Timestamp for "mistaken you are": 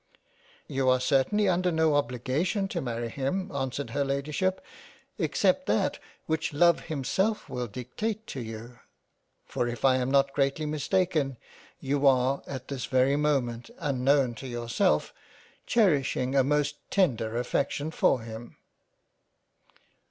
10.65-12.41